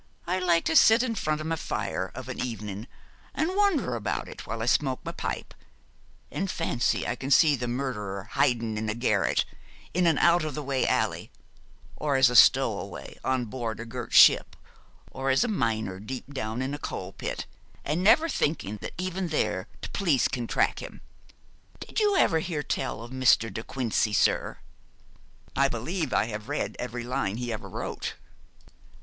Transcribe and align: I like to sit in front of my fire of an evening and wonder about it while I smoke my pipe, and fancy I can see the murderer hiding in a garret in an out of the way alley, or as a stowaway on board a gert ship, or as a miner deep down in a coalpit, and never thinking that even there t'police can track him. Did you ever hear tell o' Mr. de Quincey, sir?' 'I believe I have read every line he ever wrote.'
I 0.25 0.39
like 0.39 0.65
to 0.65 0.75
sit 0.75 1.03
in 1.03 1.13
front 1.13 1.41
of 1.41 1.45
my 1.45 1.55
fire 1.57 2.11
of 2.15 2.27
an 2.27 2.39
evening 2.41 2.87
and 3.35 3.55
wonder 3.55 3.93
about 3.93 4.27
it 4.27 4.47
while 4.47 4.63
I 4.63 4.65
smoke 4.65 4.99
my 5.05 5.11
pipe, 5.11 5.53
and 6.31 6.49
fancy 6.49 7.05
I 7.07 7.15
can 7.15 7.29
see 7.29 7.55
the 7.55 7.67
murderer 7.67 8.23
hiding 8.31 8.79
in 8.79 8.89
a 8.89 8.95
garret 8.95 9.45
in 9.93 10.07
an 10.07 10.17
out 10.17 10.43
of 10.43 10.55
the 10.55 10.63
way 10.63 10.87
alley, 10.87 11.29
or 11.95 12.15
as 12.15 12.31
a 12.31 12.35
stowaway 12.35 13.19
on 13.23 13.45
board 13.45 13.79
a 13.79 13.85
gert 13.85 14.11
ship, 14.11 14.55
or 15.11 15.29
as 15.29 15.43
a 15.43 15.47
miner 15.47 15.99
deep 15.99 16.33
down 16.33 16.63
in 16.63 16.73
a 16.73 16.79
coalpit, 16.79 17.45
and 17.85 18.01
never 18.03 18.27
thinking 18.27 18.77
that 18.77 18.95
even 18.97 19.27
there 19.27 19.67
t'police 19.83 20.27
can 20.27 20.47
track 20.47 20.79
him. 20.81 21.01
Did 21.79 21.99
you 21.99 22.17
ever 22.17 22.39
hear 22.39 22.63
tell 22.63 23.01
o' 23.03 23.07
Mr. 23.07 23.53
de 23.53 23.61
Quincey, 23.61 24.13
sir?' 24.13 24.57
'I 25.55 25.67
believe 25.67 26.11
I 26.11 26.25
have 26.25 26.49
read 26.49 26.75
every 26.79 27.03
line 27.03 27.37
he 27.37 27.53
ever 27.53 27.69
wrote.' 27.69 28.15